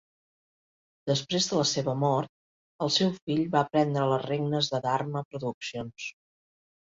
Després 1.09 1.49
de 1.51 1.59
la 1.59 1.65
seva 1.71 1.93
mort, 2.03 2.31
el 2.85 2.93
seu 2.95 3.11
fill 3.27 3.43
va 3.57 3.61
prendre 3.75 4.09
les 4.13 4.25
regnes 4.25 4.71
de 4.73 4.81
Dharma 4.89 5.23
Productions. 5.35 6.09